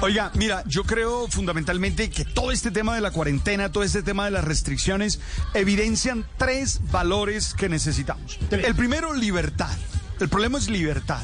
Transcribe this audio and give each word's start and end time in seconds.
Oiga, 0.00 0.30
mira, 0.34 0.64
yo 0.66 0.84
creo 0.84 1.28
fundamentalmente 1.28 2.10
que 2.10 2.24
todo 2.24 2.50
este 2.52 2.70
tema 2.70 2.94
de 2.94 3.00
la 3.00 3.10
cuarentena, 3.10 3.70
todo 3.70 3.84
este 3.84 4.02
tema 4.02 4.24
de 4.24 4.32
las 4.32 4.44
restricciones, 4.44 5.20
evidencian 5.54 6.26
tres 6.36 6.80
valores 6.90 7.54
que 7.54 7.68
necesitamos. 7.68 8.38
El 8.50 8.74
primero, 8.74 9.14
libertad. 9.14 9.76
El 10.20 10.28
problema 10.28 10.58
es 10.58 10.68
libertad. 10.68 11.22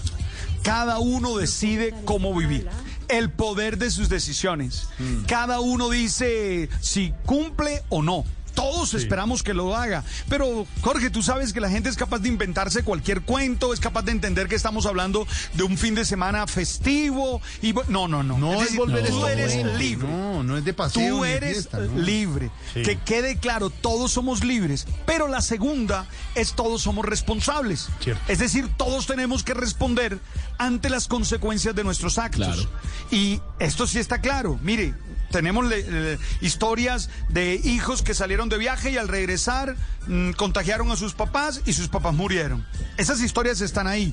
Cada 0.62 0.98
uno 0.98 1.37
decide 1.37 1.95
cómo 2.05 2.34
vivir. 2.34 2.68
El 3.09 3.30
poder 3.30 3.77
de 3.77 3.91
sus 3.91 4.09
decisiones. 4.09 4.88
Cada 5.27 5.60
uno 5.60 5.91
dice 5.91 6.68
si 6.80 7.12
cumple 7.27 7.82
o 7.88 8.02
no. 8.02 8.24
Todos 8.60 8.95
esperamos 8.95 9.42
que 9.42 9.55
lo 9.55 9.74
haga. 9.74 10.05
Pero, 10.28 10.66
Jorge, 10.82 11.09
tú 11.10 11.23
sabes 11.23 11.52
que 11.52 11.60
la 11.60 11.70
gente 11.70 11.88
es 11.88 11.96
capaz 11.96 12.18
de 12.18 12.28
inventarse 12.28 12.82
cualquier 12.82 13.23
cuento, 13.23 13.73
es 13.73 13.80
capaz 13.80 14.02
de 14.02 14.12
entender 14.12 14.48
que 14.48 14.55
estamos 14.55 14.84
hablando 14.87 15.27
de 15.55 15.62
un 15.62 15.78
fin 15.78 15.95
de 15.95 16.05
semana 16.05 16.46
festivo. 16.46 17.41
y 17.62 17.73
No, 17.88 18.06
no, 18.06 18.23
no. 18.23 18.37
No 18.38 18.52
es 18.54 18.60
decir, 18.60 18.77
volver 18.78 19.09
tú 19.09 19.27
eres 19.27 19.56
libre. 19.78 20.06
No, 20.09 20.42
no 20.42 20.56
es 20.59 20.65
de 20.65 20.74
paseo. 20.74 21.16
Tú 21.16 21.24
eres 21.24 21.52
fiesta, 21.52 21.79
¿no? 21.79 21.98
libre. 22.01 22.51
Que 22.74 22.98
quede 22.98 23.38
claro, 23.38 23.70
todos 23.70 24.12
somos 24.12 24.45
libres. 24.45 24.87
Pero 25.07 25.26
la 25.29 25.40
segunda 25.40 26.07
es 26.35 26.52
todos 26.52 26.82
somos 26.82 27.04
responsables. 27.07 27.88
Cierto. 28.02 28.23
Es 28.29 28.38
decir, 28.38 28.68
todos 28.76 29.07
tenemos 29.07 29.42
que 29.42 29.54
responder 29.54 30.18
ante 30.59 30.90
las 30.90 31.09
consecuencias 31.09 31.74
de 31.74 31.82
nuestros 31.85 32.18
actos. 32.18 32.68
Y 33.10 33.40
esto 33.59 33.87
sí 33.87 33.98
está 33.98 34.20
claro. 34.20 34.59
Mire, 34.63 34.95
tenemos 35.30 35.65
le- 35.66 35.82
le- 35.90 36.18
historias 36.42 37.09
de 37.29 37.54
hijos 37.65 38.02
que 38.02 38.15
salieron 38.15 38.48
de 38.51 38.59
viaje 38.59 38.90
y 38.90 38.98
al 38.98 39.09
regresar 39.09 39.76
mm, 40.06 40.32
contagiaron 40.32 40.90
a 40.90 40.96
sus 40.96 41.15
papás 41.15 41.62
y 41.65 41.73
sus 41.73 41.88
papás 41.88 42.15
murieron. 42.15 42.66
Esas 42.98 43.23
historias 43.23 43.60
están 43.60 43.87
ahí. 43.87 44.12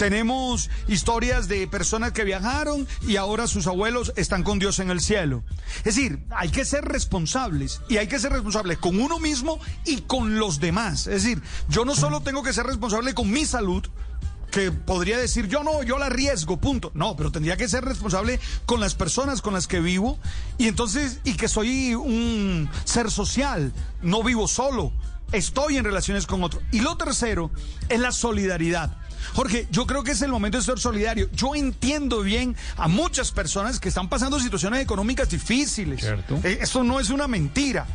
Tenemos 0.00 0.70
historias 0.88 1.46
de 1.46 1.66
personas 1.66 2.12
que 2.12 2.24
viajaron 2.24 2.88
y 3.06 3.16
ahora 3.16 3.46
sus 3.46 3.66
abuelos 3.66 4.14
están 4.16 4.42
con 4.44 4.58
Dios 4.58 4.78
en 4.78 4.88
el 4.88 5.00
cielo. 5.00 5.44
Es 5.78 5.94
decir, 5.94 6.24
hay 6.30 6.48
que 6.48 6.64
ser 6.64 6.86
responsables 6.86 7.82
y 7.86 7.98
hay 7.98 8.06
que 8.06 8.18
ser 8.18 8.32
responsables 8.32 8.78
con 8.78 8.98
uno 8.98 9.18
mismo 9.18 9.60
y 9.84 10.00
con 10.02 10.38
los 10.38 10.58
demás. 10.58 11.06
Es 11.06 11.24
decir, 11.24 11.42
yo 11.68 11.84
no 11.84 11.94
solo 11.94 12.22
tengo 12.22 12.42
que 12.42 12.54
ser 12.54 12.64
responsable 12.64 13.12
con 13.12 13.30
mi 13.30 13.44
salud, 13.44 13.86
que 14.50 14.72
podría 14.72 15.18
decir 15.18 15.48
yo 15.48 15.62
no, 15.62 15.82
yo 15.82 15.98
la 15.98 16.06
arriesgo, 16.06 16.58
punto. 16.58 16.90
No, 16.94 17.16
pero 17.16 17.30
tendría 17.30 17.56
que 17.56 17.68
ser 17.68 17.84
responsable 17.84 18.40
con 18.66 18.80
las 18.80 18.94
personas 18.94 19.42
con 19.42 19.54
las 19.54 19.66
que 19.66 19.80
vivo 19.80 20.18
y 20.58 20.68
entonces, 20.68 21.20
y 21.24 21.34
que 21.34 21.48
soy 21.48 21.94
un 21.94 22.68
ser 22.84 23.10
social, 23.10 23.72
no 24.02 24.22
vivo 24.22 24.48
solo, 24.48 24.92
estoy 25.32 25.76
en 25.76 25.84
relaciones 25.84 26.26
con 26.26 26.42
otros. 26.42 26.62
Y 26.72 26.80
lo 26.80 26.96
tercero 26.96 27.50
es 27.88 28.00
la 28.00 28.12
solidaridad. 28.12 28.96
Jorge, 29.34 29.68
yo 29.70 29.86
creo 29.86 30.02
que 30.02 30.12
es 30.12 30.22
el 30.22 30.30
momento 30.30 30.58
de 30.58 30.64
ser 30.64 30.78
solidario. 30.78 31.28
Yo 31.32 31.54
entiendo 31.54 32.22
bien 32.22 32.56
a 32.76 32.88
muchas 32.88 33.30
personas 33.30 33.78
que 33.78 33.88
están 33.88 34.08
pasando 34.08 34.40
situaciones 34.40 34.80
económicas 34.80 35.28
difíciles. 35.28 36.00
Cierto. 36.00 36.40
Eh, 36.42 36.58
Esto 36.62 36.82
no 36.82 37.00
es 37.00 37.10
una 37.10 37.28
mentira. 37.28 37.86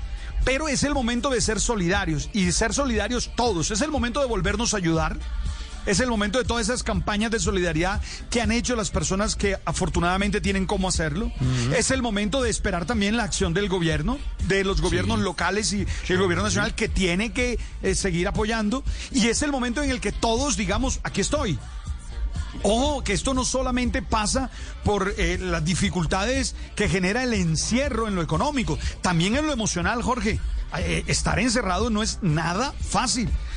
Pero 0.43 0.67
es 0.67 0.83
el 0.83 0.93
momento 0.93 1.31
de 1.31 1.41
ser 1.41 1.59
solidarios 1.59 2.29
y 2.31 2.45
de 2.45 2.51
ser 2.51 2.73
solidarios 2.73 3.31
todos. 3.35 3.71
Es 3.71 3.81
el 3.81 3.89
momento 3.89 4.19
de 4.19 4.27
volvernos 4.27 4.75
a 4.75 4.77
ayudar. 4.77 5.17
Es 5.85 5.99
el 5.99 6.09
momento 6.09 6.39
de 6.39 6.45
todas 6.45 6.67
esas 6.67 6.83
campañas 6.83 7.31
de 7.31 7.39
solidaridad 7.39 8.01
que 8.29 8.41
han 8.41 8.51
hecho 8.51 8.75
las 8.75 8.89
personas 8.89 9.35
que 9.35 9.57
afortunadamente 9.65 10.41
tienen 10.41 10.65
cómo 10.65 10.89
hacerlo. 10.89 11.31
Es 11.77 11.91
el 11.91 12.01
momento 12.01 12.41
de 12.41 12.49
esperar 12.49 12.85
también 12.85 13.17
la 13.17 13.23
acción 13.23 13.53
del 13.53 13.69
gobierno, 13.69 14.17
de 14.47 14.63
los 14.63 14.81
gobiernos 14.81 15.19
locales 15.19 15.71
y 15.73 15.85
el 16.07 16.17
gobierno 16.17 16.43
nacional 16.43 16.73
que 16.75 16.89
tiene 16.89 17.33
que 17.33 17.59
eh, 17.83 17.95
seguir 17.95 18.27
apoyando. 18.27 18.83
Y 19.11 19.27
es 19.27 19.41
el 19.43 19.51
momento 19.51 19.83
en 19.83 19.91
el 19.91 20.01
que 20.01 20.11
todos 20.11 20.55
digamos, 20.57 20.99
aquí 21.03 21.21
estoy. 21.21 21.57
Ojo, 22.63 23.03
que 23.03 23.13
esto 23.13 23.33
no 23.33 23.43
solamente 23.43 24.01
pasa 24.01 24.49
por 24.83 25.13
eh, 25.17 25.37
las 25.39 25.63
dificultades 25.63 26.55
que 26.75 26.89
genera 26.89 27.23
el 27.23 27.33
encierro 27.33 28.07
en 28.07 28.15
lo 28.15 28.21
económico, 28.21 28.79
también 29.01 29.35
en 29.35 29.45
lo 29.45 29.53
emocional, 29.53 30.01
Jorge. 30.01 30.39
Eh, 30.77 31.03
estar 31.07 31.39
encerrado 31.39 31.89
no 31.89 32.01
es 32.01 32.19
nada 32.21 32.73
fácil. 32.81 33.29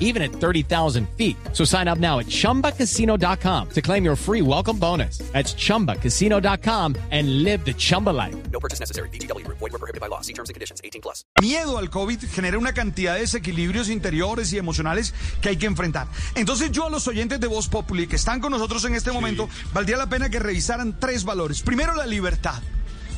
even 0.00 0.22
at 0.22 0.32
30,000 0.32 1.08
feet. 1.16 1.36
So 1.52 1.64
sign 1.64 1.86
up 1.86 1.98
now 1.98 2.18
at 2.18 2.26
chumbacasino.com 2.26 3.68
to 3.68 3.80
claim 3.80 4.04
your 4.04 4.16
free 4.16 4.42
welcome 4.42 4.78
bonus. 4.78 5.18
That's 5.32 5.54
chumbacasino.com 5.54 6.96
and 7.12 7.44
live 7.44 7.64
the 7.64 7.74
Chumba 7.74 8.10
life. 8.10 8.36
No 8.50 8.58
purchase 8.58 8.80
necessary. 8.80 9.08
VGW 9.10 9.44
Group. 9.44 9.58
Void 9.58 9.72
were 9.72 9.78
prohibited 9.78 10.00
by 10.00 10.08
law. 10.08 10.20
See 10.22 10.32
terms 10.32 10.50
and 10.50 10.54
conditions. 10.54 10.80
18 10.82 11.00
plus. 11.00 11.24
miedo 11.40 11.78
al 11.78 11.90
COVID 11.90 12.18
genera 12.28 12.58
una 12.58 12.72
cantidad 12.72 13.14
de 13.14 13.20
desequilibrios 13.20 13.88
interiores 13.88 14.52
y 14.52 14.58
emocionales 14.58 15.14
que 15.40 15.50
hay 15.50 15.56
que 15.56 15.66
enfrentar. 15.66 16.06
Entonces 16.34 16.70
yo 16.70 16.86
a 16.86 16.90
los 16.90 17.06
oyentes 17.08 17.40
de 17.40 17.46
Voz 17.46 17.68
Populi 17.68 18.06
que 18.06 18.16
están 18.16 18.40
con 18.40 18.52
nosotros 18.52 18.84
en 18.84 18.94
este 18.94 19.12
momento, 19.12 19.48
valdría 19.72 19.96
la 19.96 20.08
pena 20.08 20.28
que 20.28 20.38
revisaran 20.38 20.98
tres 20.98 21.24
valores. 21.24 21.62
Primero, 21.62 21.94
la 21.94 22.06
libertad. 22.06 22.62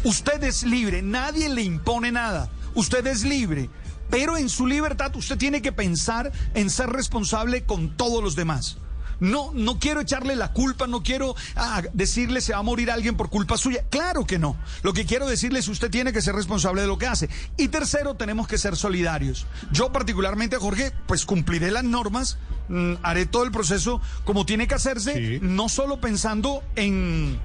Usted 0.05 0.43
es 0.45 0.63
libre, 0.63 1.03
nadie 1.03 1.49
le 1.49 1.63
impone 1.63 2.11
nada. 2.11 2.51
Usted 2.75 3.07
es 3.07 3.25
libre. 3.25 3.71
Pero 4.13 4.37
en 4.37 4.51
su 4.51 4.67
libertad 4.67 5.17
usted 5.17 5.39
tiene 5.39 5.63
que 5.63 5.73
pensar 5.73 6.31
en 6.53 6.69
ser 6.69 6.91
responsable 6.91 7.65
con 7.65 7.97
todos 7.97 8.23
los 8.23 8.37
demás. 8.37 8.77
No, 9.21 9.53
no 9.55 9.79
quiero 9.79 10.01
echarle 10.01 10.37
la 10.37 10.53
culpa, 10.53 10.87
no 10.87 11.03
quiero 11.03 11.35
ah, 11.57 11.81
decirle 11.95 12.41
se 12.41 12.53
va 12.53 12.59
a 12.59 12.63
morir 12.63 12.91
alguien 12.91 13.17
por 13.17 13.31
culpa 13.31 13.57
suya. 13.57 13.85
Claro 13.89 14.27
que 14.27 14.39
no. 14.39 14.57
Lo 14.83 14.93
que 14.93 15.07
quiero 15.07 15.27
decirle 15.27 15.61
es 15.61 15.69
usted 15.69 15.91
tiene 15.91 16.13
que 16.13 16.21
ser 16.21 16.35
responsable 16.35 16.83
de 16.83 16.89
lo 16.89 16.99
que 16.99 17.07
hace. 17.07 17.31
Y 17.57 17.69
tercero, 17.69 18.17
tenemos 18.17 18.49
que 18.49 18.59
ser 18.59 18.77
solidarios. 18.77 19.47
Yo 19.71 19.93
particularmente, 19.93 20.57
Jorge, 20.57 20.93
pues 21.07 21.25
cumpliré 21.25 21.71
las 21.71 21.85
normas, 21.85 22.37
mm, 22.69 22.95
haré 23.03 23.25
todo 23.25 23.45
el 23.45 23.53
proceso 23.53 24.01
como 24.25 24.45
tiene 24.45 24.67
que 24.67 24.75
hacerse, 24.75 25.15
Sí. 25.15 25.39
no 25.41 25.69
solo 25.69 26.01
pensando 26.01 26.63
en 26.77 27.39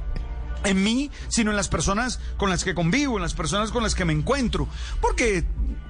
en 0.68 0.84
mí, 0.84 1.12
sino 1.28 1.52
en 1.52 1.58
las 1.58 1.68
personas 1.68 2.20
con 2.38 2.50
las 2.50 2.64
que 2.64 2.76
convivo, 2.76 3.18
en 3.18 3.22
las 3.22 3.34
personas 3.34 3.72
con 3.72 3.84
las 3.84 3.96
que 3.96 4.06
me 4.06 4.14
encuentro. 4.14 4.68
Porque, 5.02 5.44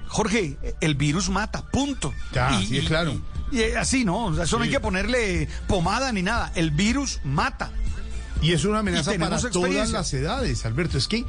Jorge, 0.06 0.56
el 0.80 0.94
virus 0.94 1.28
mata, 1.28 1.66
punto. 1.66 2.12
Ya, 2.32 2.60
sí, 2.60 2.80
claro. 2.86 3.20
Y, 3.50 3.60
y 3.60 3.62
así, 3.72 4.04
¿no? 4.04 4.26
O 4.26 4.34
sea, 4.34 4.44
eso 4.44 4.58
no 4.58 4.64
hay 4.64 4.70
que 4.70 4.80
ponerle 4.80 5.48
pomada 5.66 6.12
ni 6.12 6.22
nada. 6.22 6.52
El 6.54 6.70
virus 6.70 7.20
mata. 7.24 7.72
Y 8.40 8.52
es 8.52 8.64
una 8.64 8.80
amenaza 8.80 9.14
Y 9.14 9.18
para 9.18 9.38
todas 9.38 9.90
las 9.90 10.12
edades, 10.14 10.64
Alberto. 10.64 10.98
Es 10.98 11.08
que 11.08 11.24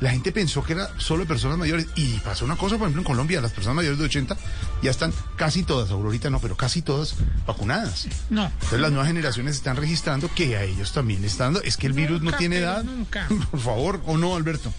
la 0.00 0.10
gente 0.10 0.32
pensó 0.32 0.62
que 0.64 0.72
era 0.72 0.88
solo 0.98 1.24
de 1.24 1.28
personas 1.28 1.58
mayores. 1.58 1.86
Y 1.96 2.14
pasó 2.20 2.44
una 2.44 2.56
cosa, 2.56 2.76
por 2.78 2.86
ejemplo, 2.86 3.02
en 3.02 3.06
Colombia, 3.06 3.40
las 3.40 3.52
personas 3.52 3.76
mayores 3.76 3.98
de 3.98 4.04
80 4.06 4.36
ya 4.82 4.90
están 4.90 5.12
casi 5.36 5.62
todas, 5.62 5.90
Aurorita 5.90 6.30
no, 6.30 6.40
pero 6.40 6.56
casi 6.56 6.82
todas 6.82 7.14
vacunadas. 7.46 8.08
No. 8.30 8.46
Entonces 8.46 8.80
las 8.80 8.90
nuevas 8.90 9.08
generaciones 9.08 9.56
están 9.56 9.76
registrando 9.76 10.30
que 10.34 10.56
a 10.56 10.64
ellos 10.64 10.92
también 10.92 11.20
le 11.20 11.26
está 11.26 11.44
dando. 11.44 11.62
Es 11.62 11.76
que 11.76 11.86
el 11.86 11.92
virus 11.92 12.22
no 12.22 12.32
tiene 12.32 12.58
edad. 12.58 12.82
nunca. 12.84 13.28
Por 13.50 13.60
favor, 13.60 14.00
¿o 14.06 14.16
no, 14.16 14.36
Alberto? 14.36 14.72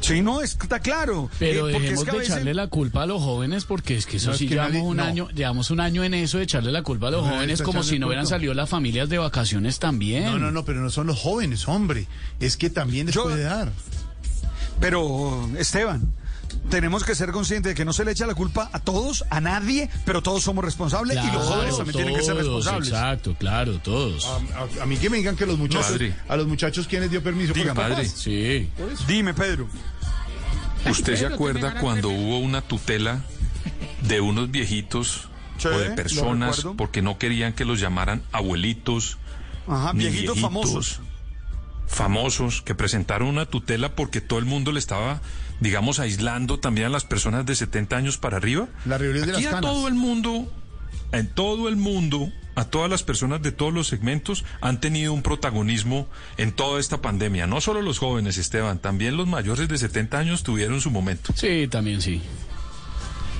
Sí, 0.00 0.22
no, 0.22 0.40
está 0.40 0.80
claro. 0.80 1.28
Pero 1.38 1.68
Eh, 1.68 1.72
dejemos 1.74 1.98
es 2.00 2.04
que 2.06 2.10
de 2.12 2.18
veces- 2.18 2.32
echarle 2.34 2.54
la 2.54 2.68
culpa 2.68 3.02
a 3.02 3.06
los 3.06 3.22
jóvenes 3.22 3.66
porque 3.66 3.96
es 3.96 4.06
que 4.06 4.16
eso 4.16 4.28
No, 4.28 4.32
es 4.32 4.38
sí 4.38 4.48
que 4.48 4.54
llevamos 4.54 4.72
nadie- 4.74 4.82
un 4.82 4.96
no. 4.96 5.04
año, 5.04 5.28
llevamos 5.30 5.70
un 5.70 5.78
año 5.80 6.02
en 6.04 6.14
eso 6.14 6.38
de 6.38 6.44
echarle 6.44 6.72
la 6.72 6.82
culpa 6.82 7.08
a 7.08 7.10
los 7.10 7.24
No, 7.26 7.32
jóvenes 7.34 7.60
como 7.60 7.82
si 7.82 7.98
no 7.98 8.06
hubieran 8.06 8.26
salido 8.26 8.54
las 8.54 8.68
familias 8.70 9.10
de 9.10 9.18
vacaciones 9.18 9.78
también. 9.78 10.24
No, 10.24 10.38
no, 10.38 10.50
no, 10.50 10.64
pero 10.64 10.80
no 10.80 10.88
son 10.88 11.06
los 11.06 11.18
jóvenes, 11.20 11.68
hombre. 11.68 12.06
Es 12.40 12.56
que 12.56 12.70
también 12.70 13.06
les 13.06 13.14
Yo- 13.14 13.24
puede 13.24 13.42
dar. 13.42 13.72
Pero, 14.80 15.48
Esteban, 15.58 16.12
tenemos 16.70 17.04
que 17.04 17.14
ser 17.14 17.30
conscientes 17.32 17.70
de 17.70 17.74
que 17.74 17.84
no 17.84 17.92
se 17.92 18.04
le 18.04 18.12
echa 18.12 18.26
la 18.26 18.34
culpa 18.34 18.70
a 18.72 18.78
todos, 18.78 19.24
a 19.30 19.40
nadie, 19.40 19.88
pero 20.04 20.22
todos 20.22 20.42
somos 20.42 20.64
responsables 20.64 21.16
y 21.22 21.26
los 21.32 21.44
jóvenes 21.46 21.76
también 21.76 21.96
tienen 21.96 22.14
que 22.16 22.22
ser 22.22 22.36
responsables. 22.36 22.88
Exacto, 22.88 23.36
claro, 23.38 23.78
todos. 23.78 24.24
A, 24.26 24.36
a- 24.80 24.82
a 24.82 24.86
mí 24.86 24.96
que 24.96 25.10
me 25.10 25.18
digan 25.18 25.36
que 25.36 25.46
los 25.46 25.58
muchachos, 25.58 25.86
Padre. 25.92 26.14
a 26.28 26.36
los 26.36 26.46
muchachos 26.46 26.86
quienes 26.86 27.10
dio 27.10 27.22
permiso. 27.22 27.52
Diga, 27.52 27.74
padre. 27.74 27.94
papás. 27.96 28.10
Sí. 28.10 28.68
Dime, 29.06 29.34
Pedro. 29.34 29.68
¿Usted 30.88 31.16
se 31.16 31.26
acuerda 31.26 31.74
cuando 31.80 32.08
hubo 32.08 32.38
una 32.38 32.62
tutela 32.62 33.20
de 34.08 34.20
unos 34.22 34.50
viejitos 34.50 35.28
o 35.64 35.78
de 35.78 35.90
personas 35.90 36.64
porque 36.78 37.02
no 37.02 37.18
querían 37.18 37.52
que 37.52 37.66
los 37.66 37.78
llamaran 37.80 38.22
abuelitos, 38.32 39.18
Ajá, 39.68 39.92
ni 39.92 40.04
viejitos 40.04 40.36
viejitos, 40.36 40.40
famosos. 40.40 41.00
Famosos, 41.90 42.62
que 42.62 42.74
presentaron 42.74 43.28
una 43.28 43.46
tutela 43.46 43.94
porque 43.94 44.20
todo 44.20 44.38
el 44.38 44.44
mundo 44.44 44.70
le 44.72 44.78
estaba, 44.78 45.20
digamos, 45.58 45.98
aislando 45.98 46.58
también 46.60 46.86
a 46.86 46.90
las 46.90 47.04
personas 47.04 47.44
de 47.44 47.54
70 47.56 47.96
años 47.96 48.16
para 48.16 48.36
arriba. 48.36 48.68
La 48.86 48.96
reunión 48.96 49.26
de 49.26 49.32
Aquí 49.32 49.42
las 49.42 49.52
a 49.52 49.56
canas. 49.56 49.72
todo 49.72 49.88
el 49.88 49.94
mundo, 49.94 50.52
en 51.12 51.26
todo 51.28 51.68
el 51.68 51.76
mundo, 51.76 52.30
a 52.54 52.64
todas 52.64 52.88
las 52.88 53.02
personas 53.02 53.42
de 53.42 53.52
todos 53.52 53.72
los 53.72 53.88
segmentos 53.88 54.44
han 54.60 54.80
tenido 54.80 55.12
un 55.12 55.22
protagonismo 55.22 56.06
en 56.36 56.52
toda 56.52 56.78
esta 56.78 57.02
pandemia. 57.02 57.46
No 57.46 57.60
solo 57.60 57.82
los 57.82 57.98
jóvenes, 57.98 58.38
Esteban, 58.38 58.78
también 58.78 59.16
los 59.16 59.26
mayores 59.26 59.68
de 59.68 59.76
70 59.78 60.18
años 60.18 60.42
tuvieron 60.44 60.80
su 60.80 60.90
momento. 60.90 61.32
Sí, 61.34 61.66
también 61.68 62.00
sí. 62.00 62.22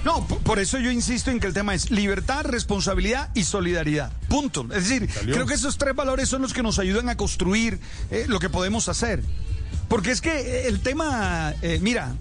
No, 0.04 0.26
por 0.26 0.58
eso 0.58 0.78
yo 0.78 0.90
insisto 0.90 1.30
en 1.30 1.40
que 1.40 1.46
el 1.46 1.52
tema 1.52 1.74
es 1.74 1.90
libertad, 1.90 2.44
responsabilidad 2.44 3.30
y 3.34 3.44
solidaridad. 3.44 4.10
Punto. 4.28 4.66
Es 4.72 4.88
decir, 4.88 5.08
creo 5.24 5.46
que 5.46 5.54
esos 5.54 5.76
tres 5.76 5.94
valores 5.94 6.28
son 6.28 6.42
los 6.42 6.54
que 6.54 6.62
nos 6.62 6.78
ayudan 6.78 7.08
a 7.10 7.16
construir 7.16 7.78
eh, 8.10 8.24
lo 8.26 8.38
que 8.38 8.48
podemos 8.48 8.88
hacer. 8.88 9.22
Porque 9.88 10.10
es 10.10 10.20
que 10.20 10.30
eh, 10.30 10.68
el 10.68 10.80
tema, 10.80 11.54
eh, 11.60 11.78
mira, 11.82 12.14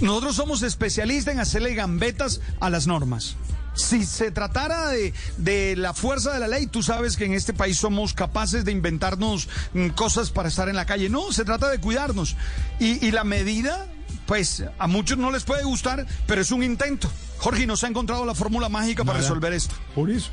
nosotros 0.00 0.36
somos 0.36 0.62
especialistas 0.62 1.34
en 1.34 1.40
hacerle 1.40 1.74
gambetas 1.74 2.40
a 2.60 2.70
las 2.70 2.86
normas. 2.86 3.36
Si 3.74 4.04
se 4.04 4.30
tratara 4.30 4.88
de, 4.88 5.12
de 5.36 5.76
la 5.76 5.92
fuerza 5.92 6.32
de 6.32 6.40
la 6.40 6.48
ley, 6.48 6.66
tú 6.66 6.82
sabes 6.82 7.16
que 7.16 7.24
en 7.24 7.34
este 7.34 7.52
país 7.52 7.78
somos 7.78 8.14
capaces 8.14 8.64
de 8.64 8.72
inventarnos 8.72 9.48
mm, 9.74 9.88
cosas 9.90 10.30
para 10.30 10.48
estar 10.48 10.68
en 10.68 10.76
la 10.76 10.86
calle. 10.86 11.08
No, 11.08 11.32
se 11.32 11.44
trata 11.44 11.68
de 11.68 11.80
cuidarnos. 11.80 12.36
Y, 12.78 13.04
y 13.06 13.10
la 13.10 13.24
medida, 13.24 13.86
pues 14.30 14.62
a 14.78 14.86
muchos 14.86 15.18
no 15.18 15.32
les 15.32 15.42
puede 15.42 15.64
gustar, 15.64 16.06
pero 16.24 16.40
es 16.40 16.52
un 16.52 16.62
intento. 16.62 17.10
Jorge, 17.38 17.66
nos 17.66 17.82
ha 17.82 17.88
encontrado 17.88 18.24
la 18.24 18.32
fórmula 18.32 18.68
mágica 18.68 19.02
para 19.02 19.18
resolver 19.18 19.52
esto. 19.52 19.74
Por 19.92 20.08
eso. 20.08 20.30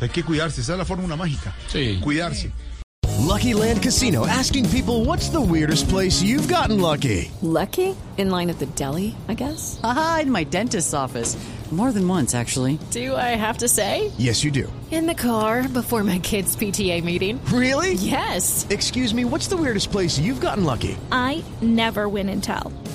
Hay 0.00 0.08
que 0.08 0.22
cuidarse, 0.22 0.60
esa 0.60 0.74
es 0.74 0.78
la 0.78 0.84
fórmula 0.84 1.16
mágica. 1.16 1.52
Sí. 1.66 1.98
Cuidarse. 2.00 2.52
Lucky 3.18 3.52
Land 3.52 3.82
Casino 3.82 4.24
asking 4.24 4.68
people 4.68 5.04
what's 5.04 5.30
the 5.30 5.40
weirdest 5.40 5.88
place 5.88 6.22
you've 6.22 6.46
gotten 6.46 6.80
lucky? 6.80 7.28
Lucky? 7.42 7.96
In 8.18 8.30
line 8.30 8.50
at 8.50 8.60
the 8.60 8.66
deli, 8.76 9.16
I 9.28 9.34
guess? 9.34 9.80
Aha, 9.82 10.20
in 10.22 10.30
my 10.30 10.44
dentist's 10.44 10.94
office. 10.94 11.36
More 11.72 11.92
than 11.92 12.06
once, 12.06 12.34
actually. 12.34 12.78
Do 12.90 13.16
I 13.16 13.36
have 13.36 13.58
to 13.58 13.68
say? 13.68 14.10
Yes, 14.18 14.42
you 14.44 14.50
do. 14.50 14.72
In 14.90 15.06
the 15.06 15.14
car 15.14 15.68
before 15.68 16.02
my 16.02 16.18
kids' 16.18 16.56
PTA 16.56 17.02
meeting. 17.04 17.40
Really? 17.46 17.94
Yes. 17.94 18.66
Excuse 18.70 19.14
me, 19.14 19.24
what's 19.24 19.46
the 19.46 19.56
weirdest 19.56 19.92
place 19.92 20.18
you've 20.18 20.40
gotten 20.40 20.64
lucky? 20.64 20.96
I 21.12 21.44
never 21.62 22.08
win 22.08 22.28
and 22.28 22.42
tell. 22.42 22.72